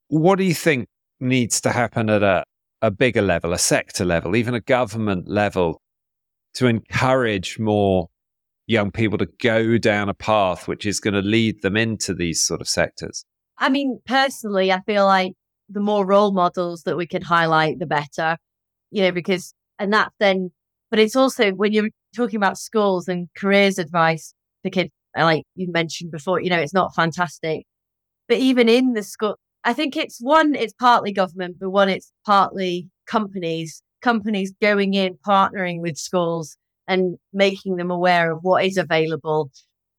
[0.09, 0.89] What do you think
[1.21, 2.43] needs to happen at a,
[2.83, 5.81] a bigger level, a sector level, even a government level
[6.55, 8.09] to encourage more
[8.67, 12.45] young people to go down a path which is going to lead them into these
[12.45, 13.25] sort of sectors?
[13.57, 15.35] I mean, personally, I feel like
[15.69, 18.37] the more role models that we can highlight, the better,
[18.91, 20.51] you know, because, and that then,
[20.91, 24.35] but it's also when you're talking about schools and careers advice
[24.65, 27.67] for kids, like you mentioned before, you know, it's not fantastic.
[28.29, 32.13] But even in the school, I think it's one, it's partly government, but one, it's
[32.25, 36.57] partly companies, companies going in, partnering with schools
[36.89, 39.51] and making them aware of what is available.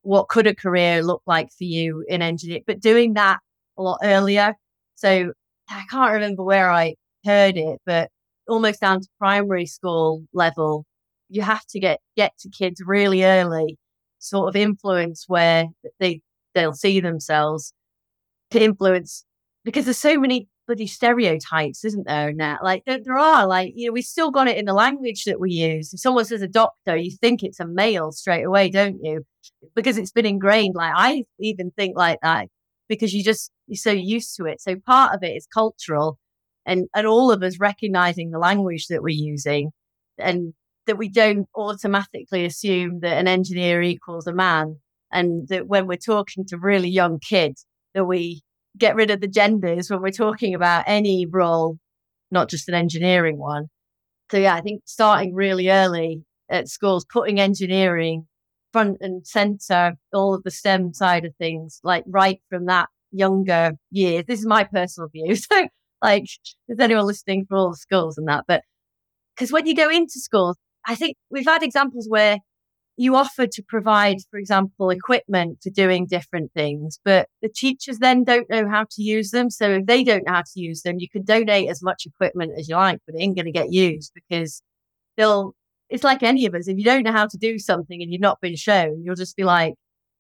[0.04, 2.64] What could a career look like for you in engineering?
[2.66, 3.40] But doing that
[3.78, 4.56] a lot earlier.
[4.96, 5.34] So
[5.70, 6.96] I can't remember where I
[7.26, 8.10] heard it, but
[8.48, 10.86] almost down to primary school level,
[11.30, 13.78] you have to get get to kids really early,
[14.22, 15.66] sort of influence where
[16.00, 16.22] they
[16.54, 17.74] they'll see themselves
[18.52, 19.26] to influence
[19.64, 22.32] because there's so many bloody stereotypes, isn't there?
[22.34, 25.26] Now, like there, there, are, like you know, we still got it in the language
[25.26, 25.94] that we use.
[25.94, 29.24] If someone says a doctor, you think it's a male straight away, don't you?
[29.76, 30.76] Because it's been ingrained.
[30.76, 32.48] Like I even think like that
[32.88, 34.62] because you just you're so used to it.
[34.62, 36.18] So part of it is cultural,
[36.66, 39.72] and and all of us recognizing the language that we're using,
[40.18, 40.54] and
[40.88, 44.78] that we don't automatically assume that an engineer equals a man,
[45.12, 48.42] and that when we're talking to really young kids, that we
[48.78, 51.78] get rid of the genders when we're talking about any role,
[52.32, 53.68] not just an engineering one.
[54.32, 58.28] So yeah, I think starting really early at schools, putting engineering
[58.72, 63.74] front and center, all of the STEM side of things, like right from that younger
[63.92, 64.26] years.
[64.28, 65.36] This is my personal view.
[65.52, 65.68] So
[66.02, 66.24] like,
[66.68, 68.46] is anyone listening for all the schools and that?
[68.48, 68.64] But
[69.36, 72.40] because when you go into schools, I think we've had examples where
[72.98, 78.24] you offer to provide, for example, equipment for doing different things, but the teachers then
[78.24, 79.50] don't know how to use them.
[79.50, 82.54] So if they don't know how to use them, you can donate as much equipment
[82.58, 84.62] as you like, but it ain't going to get used because
[85.18, 85.56] they'll,
[85.90, 86.68] it's like any of us.
[86.68, 89.36] If you don't know how to do something and you've not been shown, you'll just
[89.36, 89.76] be like,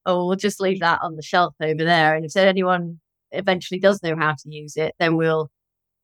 [0.05, 2.15] oh, we'll just leave that on the shelf over there.
[2.15, 2.99] And if anyone
[3.31, 5.51] eventually does know how to use it, then we'll,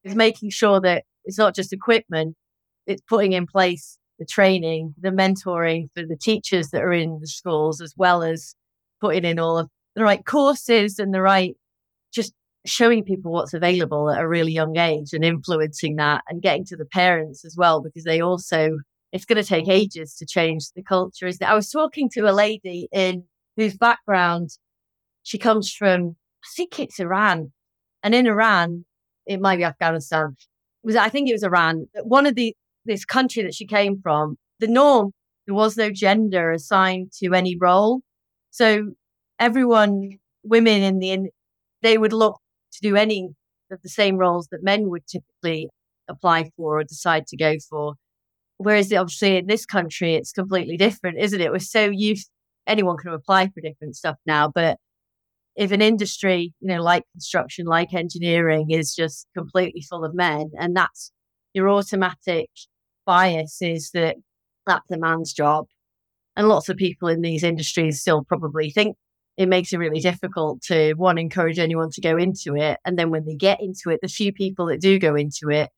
[0.04, 2.36] it's making sure that it's not just equipment,
[2.86, 7.28] it's putting in place the training, the mentoring for the teachers that are in the
[7.28, 8.56] schools, as well as
[9.00, 11.56] putting in all of the right courses and the right,
[12.14, 12.34] just
[12.66, 16.76] showing people what's available at a really young age and influencing that and getting to
[16.76, 18.78] the parents as well, because they also,
[19.12, 21.28] it's going to take ages to change the culture.
[21.28, 23.24] Is that I was talking to a lady in
[23.56, 24.50] whose background
[25.24, 27.52] she comes from, I think it's Iran.
[28.04, 28.86] And in Iran,
[29.26, 30.36] it might be Afghanistan.
[30.84, 31.88] It was I think it was Iran.
[32.04, 32.56] One of the
[32.88, 35.12] this country that she came from, the norm,
[35.46, 38.02] there was no gender assigned to any role.
[38.52, 38.94] So
[39.40, 41.30] everyone, women in the,
[41.82, 42.40] they would look
[42.74, 43.30] to do any
[43.72, 45.70] of the same roles that men would typically
[46.08, 47.96] apply for or decide to go for.
[48.58, 51.52] Whereas obviously in this country, it's completely different, isn't it?
[51.52, 52.30] We're so used,
[52.66, 54.78] anyone can apply for different stuff now, but
[55.56, 60.52] if an industry, you know, like construction, like engineering is just completely full of men
[60.58, 61.12] and that's
[61.54, 62.50] your automatic
[63.08, 64.18] bias is that
[64.68, 65.66] that's a man's job.
[66.36, 66.80] And lots of mm.
[66.80, 68.96] people in these industries still probably think
[69.38, 72.78] it makes it really difficult to one, encourage anyone to go into it.
[72.86, 75.70] And then when they get into it, the few people that do go into it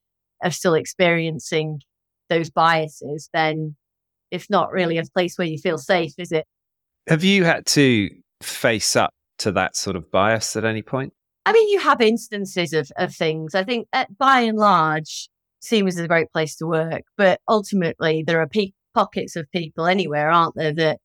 [0.44, 1.80] are still experiencing
[2.30, 3.76] those biases, then
[4.32, 6.46] it's not really a place where you feel safe, is it?
[7.08, 8.10] Have you had to
[8.42, 11.14] face up to that sort of bias at any point?
[11.46, 13.56] I mean, you have instances of, of things.
[13.56, 18.24] I think at, by and large, Siemens is a great place to work, but ultimately
[18.26, 21.00] there are pe- pockets of people anywhere, aren't there, that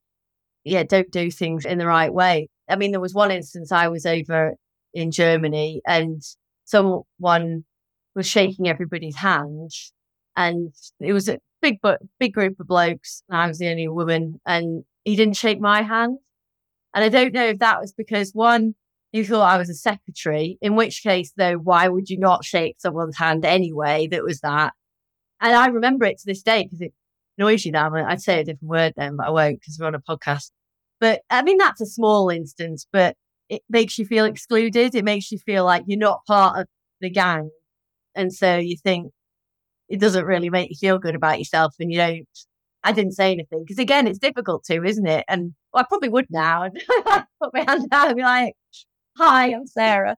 [0.65, 2.49] yeah don't do things in the right way.
[2.69, 4.55] I mean, there was one instance I was over
[4.95, 6.23] in Germany and
[6.65, 7.65] someone
[8.15, 9.71] was shaking everybody's hand,
[10.37, 13.89] and it was a big but big group of blokes, and I was the only
[13.89, 16.19] woman, and he didn't shake my hand.
[16.95, 18.75] And I don't know if that was because one,
[19.15, 22.81] you thought I was a secretary, in which case, though, why would you not shake
[22.81, 24.73] someone's hand anyway that was that?
[25.41, 26.93] And I remember it to this day because it
[27.39, 27.95] annoys you now.
[27.95, 30.51] I'd say a different word then, but I won't because we're on a podcast.
[30.99, 33.15] But I mean, that's a small instance, but
[33.49, 34.97] it makes you feel excluded.
[34.97, 36.67] It makes you feel like you're not part of
[37.01, 37.51] the gang.
[38.17, 39.13] And so you think
[39.89, 42.29] it doesn't really make you feel good about yourself and you don't.
[42.83, 45.25] I didn't say anything because again, it's difficult to, isn't it?
[45.29, 46.69] And well, I probably would now.
[47.41, 48.55] Put my hand down and be like,
[49.17, 50.17] Hi, I'm Sarah.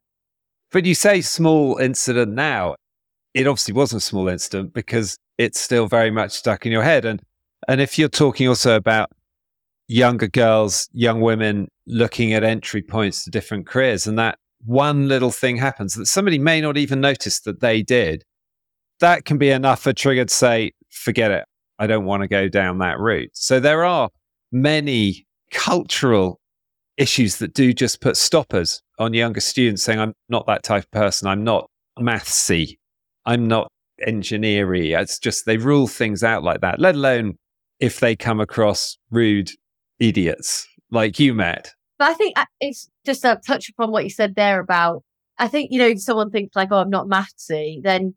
[0.72, 2.76] But you say small incident now.
[3.34, 7.04] It obviously wasn't a small incident because it's still very much stuck in your head.
[7.04, 7.20] And
[7.68, 9.10] and if you're talking also about
[9.88, 15.30] younger girls, young women looking at entry points to different careers, and that one little
[15.30, 18.24] thing happens that somebody may not even notice that they did,
[19.00, 21.44] that can be enough a trigger to say, forget it.
[21.78, 23.30] I don't want to go down that route.
[23.34, 24.08] So there are
[24.50, 26.40] many cultural
[26.96, 30.90] issues that do just put stoppers on younger students saying, I'm not that type of
[30.90, 31.28] person.
[31.28, 32.78] I'm not mathsy.
[33.24, 33.68] I'm not
[34.06, 34.92] engineering.
[34.92, 37.34] It's just they rule things out like that, let alone
[37.80, 39.50] if they come across rude
[39.98, 41.74] idiots like you met.
[41.98, 45.02] But I think uh, it's just a touch upon what you said there about,
[45.38, 47.82] I think, you know, someone thinks like, oh, I'm not mathsy.
[47.82, 48.14] Then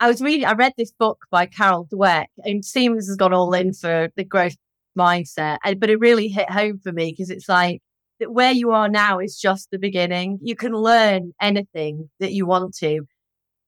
[0.00, 3.52] I was reading, I read this book by Carol Dweck and Siemens has gone all
[3.54, 4.56] in for the growth
[4.98, 5.58] mindset.
[5.78, 7.80] But it really hit home for me because it's like,
[8.22, 10.38] that where you are now is just the beginning.
[10.42, 13.00] You can learn anything that you want to.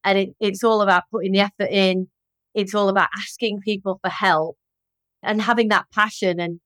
[0.04, 2.06] And it, it's all about putting the effort in.
[2.54, 4.56] It's all about asking people for help
[5.24, 6.60] and having that passion and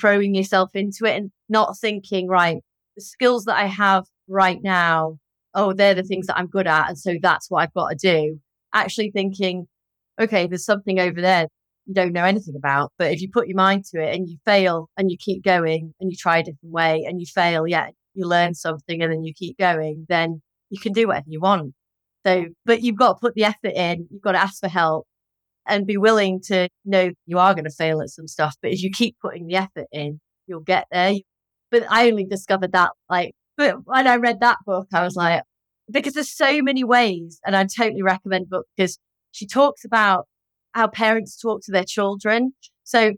[0.00, 2.62] throwing yourself into it and not thinking, right,
[2.96, 5.18] the skills that I have right now,
[5.52, 6.88] oh, they're the things that I'm good at.
[6.88, 8.40] And so that's what I've got to do.
[8.72, 9.66] Actually thinking,
[10.18, 11.48] okay, there's something over there
[11.86, 12.92] you don't know anything about.
[12.98, 15.92] But if you put your mind to it and you fail and you keep going
[16.00, 19.24] and you try a different way and you fail, yeah, you learn something and then
[19.24, 21.74] you keep going, then you can do whatever you want.
[22.26, 25.06] So, but you've got to put the effort in, you've got to ask for help
[25.66, 28.56] and be willing to know you are going to fail at some stuff.
[28.62, 31.14] But as you keep putting the effort in, you'll get there.
[31.70, 35.42] But I only discovered that like, but when I read that book, I was like,
[35.90, 38.98] because there's so many ways, and I totally recommend book because
[39.32, 40.26] she talks about
[40.74, 42.52] how parents talk to their children.
[42.84, 43.12] So,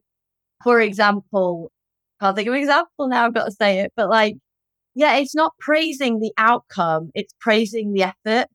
[0.62, 1.72] for example,
[2.20, 4.36] can't think of an example now, I've got to say it, but like,
[4.94, 8.48] yeah, it's not praising the outcome, it's praising the effort.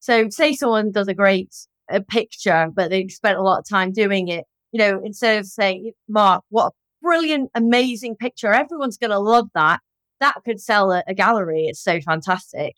[0.00, 1.52] So, say someone does a great
[1.90, 5.46] a picture, but they spent a lot of time doing it, you know, instead of
[5.46, 6.70] saying, Mark, what a
[7.02, 9.80] brilliant, amazing picture, everyone's going to love that.
[10.20, 11.66] That could sell a, a gallery.
[11.66, 12.74] It's so fantastic.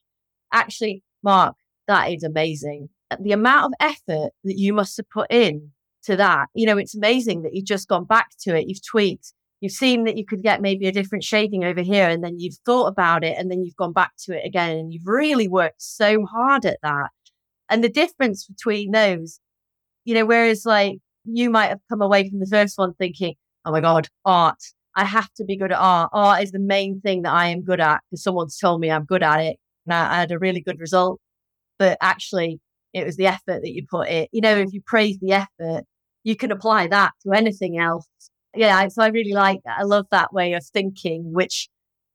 [0.53, 1.55] Actually, Mark,
[1.87, 2.89] that is amazing.
[3.21, 5.71] The amount of effort that you must have put in
[6.05, 8.67] to that, you know, it's amazing that you've just gone back to it.
[8.69, 12.25] You've tweaked, you've seen that you could get maybe a different shading over here, and
[12.25, 15.07] then you've thought about it, and then you've gone back to it again, and you've
[15.07, 17.11] really worked so hard at that.
[17.69, 19.41] And the difference between those,
[20.05, 23.73] you know, whereas like you might have come away from the first one thinking, oh
[23.73, 24.63] my God, art.
[24.97, 26.11] I have to be good at art.
[26.13, 29.05] Art is the main thing that I am good at because someone's told me I'm
[29.05, 29.57] good at it.
[29.87, 31.21] And I, had a really good result.
[31.79, 32.61] But actually,
[32.95, 34.31] it was the effort that you put it.
[34.33, 34.67] You know, mm.
[34.67, 35.85] if you praise the effort,
[36.23, 38.07] you can apply that to anything else.
[38.55, 38.87] Yeah.
[38.89, 39.79] So I really like that.
[39.81, 41.69] I love that way of thinking, which,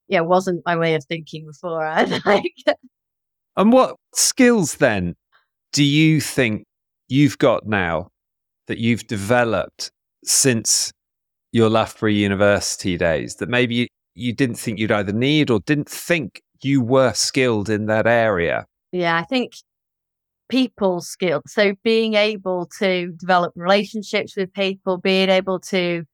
[0.08, 1.84] yeah, wasn't my way of thinking before.
[1.86, 2.52] I like.
[3.56, 5.14] And what skills then
[5.72, 6.64] do you think
[7.08, 8.08] you've got now
[8.66, 9.90] that you've developed
[10.24, 10.92] since
[11.52, 15.88] your Loughborough University days that maybe you, you didn't think you'd either need or didn't
[15.88, 18.64] think you were skilled in that area?
[18.92, 19.52] Yeah, I think
[20.50, 21.42] people skills.
[21.46, 26.04] So being able to develop relationships with people, being able to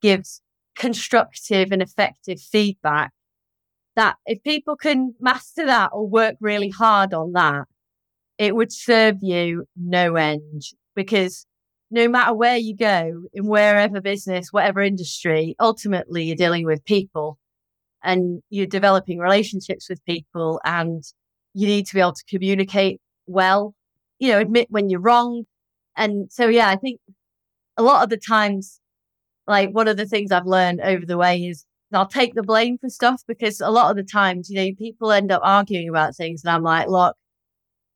[0.00, 0.24] give
[0.76, 3.12] constructive and effective feedback.
[3.96, 7.64] That if people can master that or work really hard on that,
[8.38, 10.62] it would serve you no end
[10.94, 11.46] because
[11.90, 17.38] no matter where you go in wherever business, whatever industry, ultimately you're dealing with people
[18.02, 21.02] and you're developing relationships with people and
[21.54, 23.74] you need to be able to communicate well,
[24.18, 25.44] you know, admit when you're wrong.
[25.96, 27.00] And so, yeah, I think
[27.76, 28.80] a lot of the times,
[29.46, 32.78] like one of the things I've learned over the way is I'll take the blame
[32.78, 36.16] for stuff because a lot of the times, you know, people end up arguing about
[36.16, 37.16] things and I'm like, look,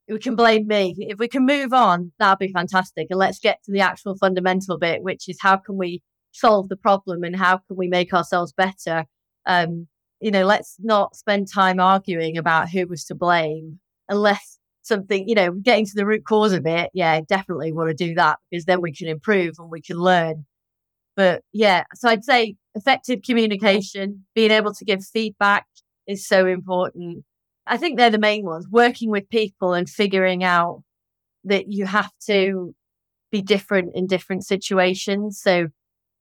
[0.09, 0.95] we can blame me.
[0.99, 3.09] If we can move on, that'd be fantastic.
[3.11, 6.03] And let's get to the actual fundamental bit, which is how can we
[6.33, 9.07] solve the problem and how can we make ourselves better?
[9.47, 9.89] Um,
[10.21, 15.35] you know, let's not spend time arguing about who was to blame unless something, you
[15.35, 16.91] know, getting to the root cause of it.
[16.95, 20.47] Yeah, definitely want to do that because then we can improve and we can learn.
[21.17, 25.67] But yeah, so I'd say effective communication, being able to give feedback
[26.07, 27.25] is so important.
[27.67, 30.83] I think they're the main ones working with people and figuring out
[31.45, 32.75] that you have to
[33.31, 35.41] be different in different situations.
[35.41, 35.69] So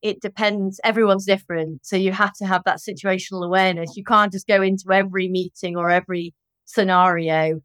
[0.02, 1.86] it depends, everyone's different.
[1.86, 3.98] So you have to have that situational awareness.
[3.98, 6.34] You can't just go into every meeting or every
[6.66, 7.62] scenario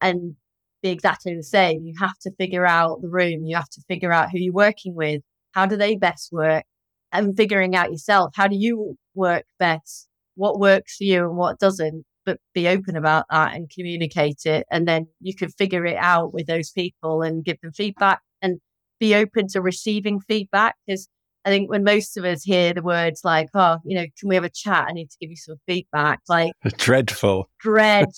[0.00, 0.36] and
[0.82, 1.84] be exactly the same.
[1.84, 4.94] You have to figure out the room, you have to figure out who you're working
[4.94, 6.64] with, how do they best work,
[7.12, 8.32] and figuring out yourself.
[8.34, 10.08] How do you work best?
[10.36, 12.04] What works for you and what doesn't?
[12.24, 14.66] but be open about that and communicate it.
[14.70, 18.60] And then you can figure it out with those people and give them feedback and
[18.98, 20.76] be open to receiving feedback.
[20.86, 21.08] Because
[21.44, 24.34] I think when most of us hear the words like, oh, you know, can we
[24.34, 24.86] have a chat?
[24.88, 26.20] I need to give you some feedback.
[26.28, 27.48] Like, dreadful.
[27.58, 28.08] Dread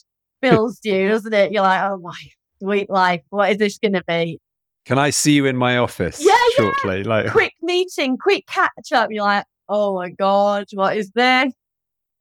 [0.43, 1.53] fills you, doesn't it?
[1.53, 2.19] You're like, oh my
[2.63, 4.39] sweet life, what is this going to be?
[4.85, 7.03] Can I see you in my office yeah, shortly?
[7.03, 7.09] Yeah.
[7.09, 9.11] Like, quick meeting, quick catch up.
[9.11, 11.53] You're like, oh my God, what is this?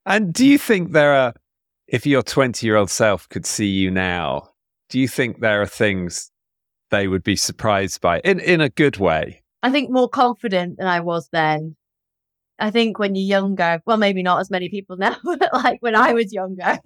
[0.05, 1.33] And do you think there are
[1.87, 4.49] if your 20 year old self could see you now,
[4.89, 6.31] do you think there are things
[6.89, 9.43] they would be surprised by in, in a good way?
[9.61, 11.75] I think more confident than I was then.
[12.59, 15.95] I think when you're younger, well, maybe not as many people now, but like when
[15.95, 16.79] I was younger,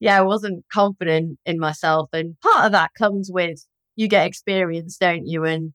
[0.00, 2.08] yeah, I wasn't confident in myself.
[2.12, 3.64] And part of that comes with
[3.96, 5.44] you get experience, don't you?
[5.44, 5.72] And,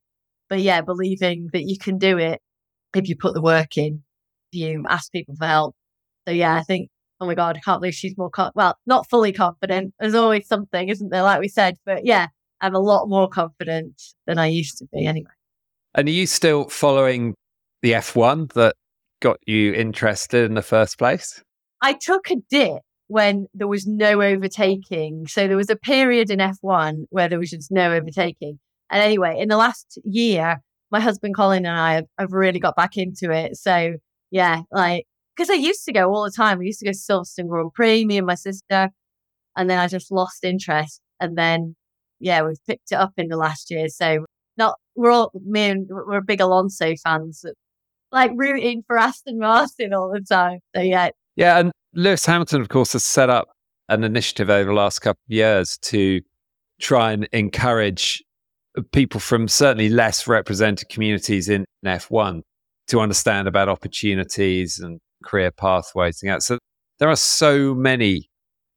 [0.49, 2.41] but yeah, believing that you can do it
[2.93, 4.03] if you put the work in,
[4.51, 5.75] if you ask people for help.
[6.27, 9.31] So yeah, I think oh my God, I can't believe she's more, well, not fully
[9.31, 9.93] confident.
[9.99, 11.23] There's always something, isn't there?
[11.23, 12.27] Like we said, but yeah,
[12.61, 15.31] I'm a lot more confident than I used to be anyway.
[15.93, 17.35] And are you still following
[17.81, 18.75] the F1 that
[19.21, 21.41] got you interested in the first place?
[21.81, 25.27] I took a dip when there was no overtaking.
[25.27, 28.59] So there was a period in F1 where there was just no overtaking.
[28.89, 30.57] And anyway, in the last year,
[30.91, 33.57] my husband Colin and I have, have really got back into it.
[33.57, 33.95] So
[34.31, 36.59] yeah, like, because I used to go all the time.
[36.59, 38.89] We used to go to Silverstone Grand Prix, me and my sister.
[39.55, 41.01] And then I just lost interest.
[41.19, 41.75] And then,
[42.19, 43.87] yeah, we've picked it up in the last year.
[43.89, 44.25] So
[44.57, 47.45] not, we're all, me and we're big Alonso fans,
[48.11, 50.59] like rooting for Aston Martin all the time.
[50.75, 51.09] So yeah.
[51.35, 51.59] Yeah.
[51.59, 53.47] And Lewis Hamilton, of course, has set up
[53.87, 56.19] an initiative over the last couple of years to
[56.81, 58.21] try and encourage
[58.91, 62.41] people from certainly less represented communities in F1
[62.87, 66.21] to understand about opportunities and career pathways.
[66.21, 66.59] And so
[66.99, 68.29] there are so many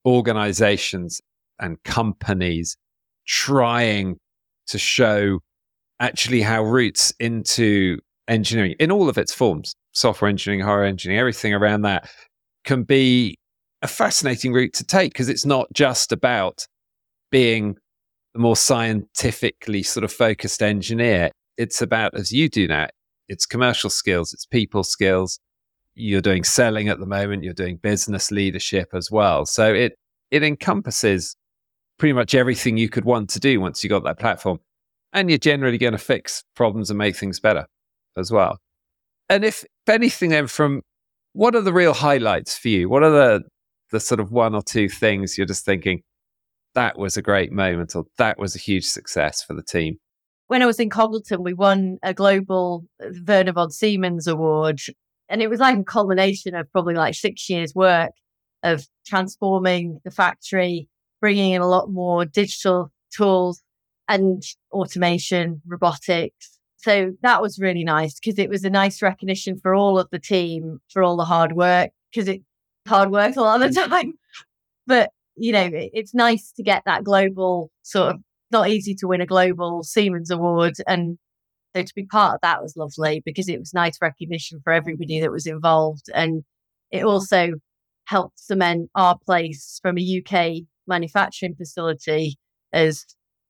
[0.06, 1.20] organizations
[1.58, 2.76] and companies
[3.26, 4.16] trying
[4.68, 5.40] to show
[5.98, 7.98] actually how routes into
[8.28, 12.08] engineering in all of its forms software engineering hardware engineering everything around that
[12.68, 13.34] can be
[13.80, 16.66] a fascinating route to take because it's not just about
[17.30, 17.78] being
[18.34, 21.30] the more scientifically sort of focused engineer.
[21.56, 22.88] It's about as you do now
[23.26, 25.40] it's commercial skills it's people skills.
[25.94, 29.46] You're doing selling at the moment you're doing business leadership as well.
[29.46, 29.94] So it
[30.30, 31.36] it encompasses
[31.98, 34.58] pretty much everything you could want to do once you got that platform.
[35.14, 37.66] And you're generally going to fix problems and make things better
[38.18, 38.58] as well.
[39.30, 40.82] And if, if anything then from
[41.38, 43.42] what are the real highlights for you what are the
[43.90, 46.02] the sort of one or two things you're just thinking
[46.74, 49.98] that was a great moment or that was a huge success for the team
[50.48, 54.80] when I was in Congleton, we won a global uh, Werner von Siemens award.
[55.28, 58.12] And it was like a culmination of probably like six years' work
[58.62, 60.88] of transforming the factory,
[61.20, 63.62] bringing in a lot more digital tools
[64.08, 66.57] and automation, robotics.
[66.78, 70.18] So that was really nice because it was a nice recognition for all of the
[70.18, 72.44] team for all the hard work because it's
[72.86, 74.14] hard work a lot of the time.
[74.86, 78.20] But, you know, it's nice to get that global sort of
[78.50, 80.74] not easy to win a global Siemens award.
[80.86, 81.18] And
[81.74, 85.20] so to be part of that was lovely because it was nice recognition for everybody
[85.20, 86.06] that was involved.
[86.14, 86.44] And
[86.90, 87.54] it also
[88.06, 92.36] helped cement our place from a UK manufacturing facility
[92.72, 93.04] as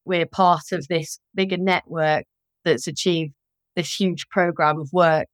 [0.05, 2.25] we're part of this bigger network
[2.65, 3.33] that's achieved
[3.77, 5.27] this huge program of work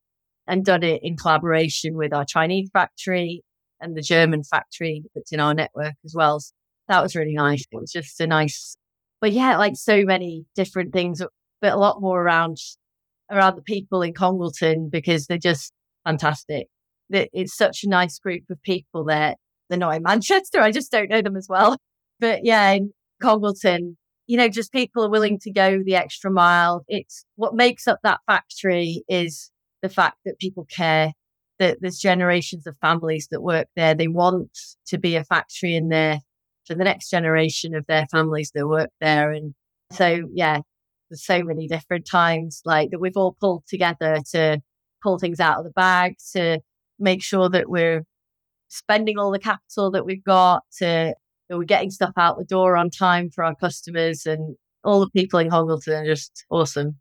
[0.47, 3.43] and done it in collaboration with our Chinese factory
[3.81, 6.41] and the German factory that's in our network as well.
[6.41, 6.53] So
[6.89, 7.65] that was really nice.
[7.71, 8.77] It was just a nice
[9.25, 11.23] but yeah, like so many different things,
[11.63, 12.59] but a lot more around
[13.31, 15.73] around the people in Congleton because they're just
[16.05, 16.67] fantastic.
[17.09, 19.37] It's such a nice group of people there.
[19.71, 20.61] They're not in Manchester.
[20.61, 21.79] I just don't know them as well.
[22.21, 23.97] But yeah, in Congleton,
[24.27, 26.85] you know, just people are willing to go the extra mile.
[26.89, 29.51] It's what makes up that factory is
[29.83, 31.13] the fact that people care
[31.59, 33.95] that there's generations of families that work there.
[33.95, 36.21] They want to be a factory in there
[36.67, 39.31] for the next generation of their families that work there.
[39.31, 39.55] And
[39.93, 40.61] so, yeah,
[41.11, 44.61] there's so many different times like that we've all pulled together to
[45.03, 46.61] pull things out of the bag to
[46.99, 48.05] make sure that we're
[48.69, 51.15] spending all the capital that we've got to
[51.55, 55.11] that we're getting stuff out the door on time for our customers and all the
[55.11, 56.97] people in Congleton are just awesome.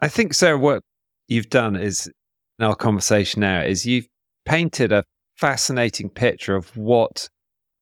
[0.00, 0.82] I think, Sarah, what
[1.28, 2.10] you've done is
[2.58, 4.08] in our conversation now is you've
[4.46, 5.04] painted a
[5.36, 7.28] fascinating picture of what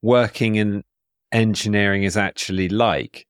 [0.03, 0.83] working in
[1.31, 3.25] engineering is actually like,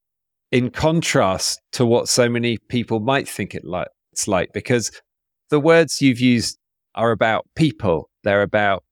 [0.51, 4.91] in contrast to what so many people might think it like, it's like, because
[5.51, 6.57] the words you've used
[6.95, 8.83] are about people, they're about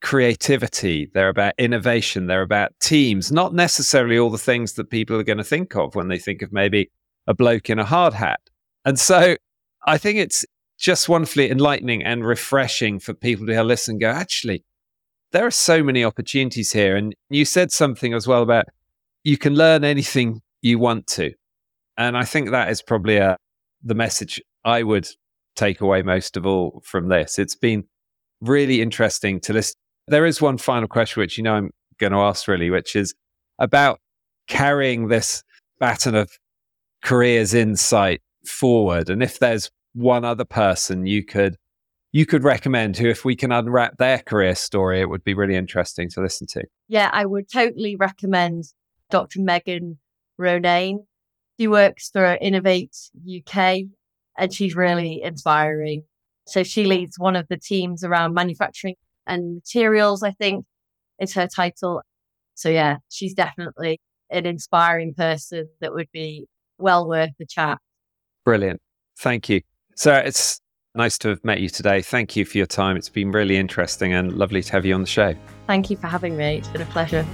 [0.00, 5.24] creativity, they're about innovation, they're about teams, not necessarily all the things that people are
[5.24, 6.90] going to think of when they think of maybe
[7.26, 8.40] a bloke in a hard hat.
[8.84, 9.36] And so
[9.86, 10.44] I think it's
[10.78, 14.64] just wonderfully enlightening and refreshing for people to listen and go, actually,
[15.32, 16.96] there are so many opportunities here.
[16.96, 18.66] And you said something as well about
[19.24, 21.32] you can learn anything you want to.
[21.96, 23.36] And I think that is probably a,
[23.82, 25.08] the message I would
[25.56, 27.38] take away most of all from this.
[27.38, 27.84] It's been
[28.40, 29.74] really interesting to listen.
[30.08, 33.14] There is one final question, which you know I'm going to ask really, which is
[33.58, 34.00] about
[34.46, 35.42] carrying this
[35.78, 36.30] baton of
[37.02, 39.10] careers insight forward.
[39.10, 41.56] And if there's one other person you could
[42.10, 45.56] you could recommend who, if we can unwrap their career story, it would be really
[45.56, 46.64] interesting to listen to?
[46.88, 48.64] Yeah, I would totally recommend
[49.10, 49.42] Dr.
[49.42, 49.98] Megan
[50.40, 51.04] Ronayne.
[51.60, 53.80] She works for Innovate UK
[54.38, 56.04] and she's really inspiring.
[56.46, 58.94] So she leads one of the teams around manufacturing
[59.28, 60.64] and materials, I think
[61.20, 62.02] is her title.
[62.54, 64.00] So yeah, she's definitely
[64.30, 66.46] an inspiring person that would be
[66.78, 67.78] well worth the chat.
[68.44, 68.80] Brilliant.
[69.20, 69.60] Thank you.
[69.94, 70.60] Sarah, it's
[70.94, 72.02] nice to have met you today.
[72.02, 72.96] Thank you for your time.
[72.96, 75.34] It's been really interesting and lovely to have you on the show.
[75.66, 76.58] Thank you for having me.
[76.58, 77.26] It's been a pleasure.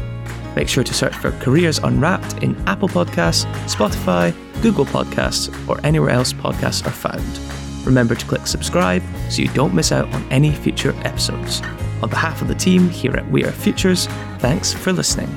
[0.55, 6.11] Make sure to search for Careers Unwrapped in Apple Podcasts, Spotify, Google Podcasts, or anywhere
[6.11, 7.41] else podcasts are found.
[7.87, 11.63] Remember to click subscribe so you don't miss out on any future episodes.
[12.03, 14.07] On behalf of the team here at We Are Futures,
[14.39, 15.35] thanks for listening.